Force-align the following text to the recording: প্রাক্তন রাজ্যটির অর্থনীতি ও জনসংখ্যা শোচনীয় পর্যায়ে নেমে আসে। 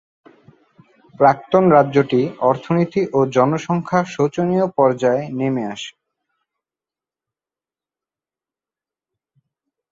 প্রাক্তন 1.19 1.63
রাজ্যটির 1.71 2.27
অর্থনীতি 2.41 3.01
ও 3.13 3.19
জনসংখ্যা 3.35 3.99
শোচনীয় 4.13 4.65
পর্যায়ে 4.77 5.23
নেমে 5.31 5.63
আসে। 5.73 5.91